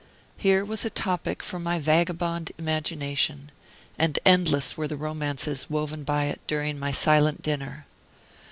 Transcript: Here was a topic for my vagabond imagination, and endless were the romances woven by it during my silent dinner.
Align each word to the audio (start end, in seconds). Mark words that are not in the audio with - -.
Here 0.35 0.65
was 0.65 0.83
a 0.83 0.89
topic 0.89 1.43
for 1.43 1.59
my 1.59 1.77
vagabond 1.77 2.53
imagination, 2.57 3.51
and 3.99 4.17
endless 4.25 4.75
were 4.75 4.87
the 4.87 4.97
romances 4.97 5.69
woven 5.69 6.03
by 6.03 6.25
it 6.25 6.41
during 6.47 6.79
my 6.79 6.91
silent 6.91 7.43
dinner. 7.43 7.85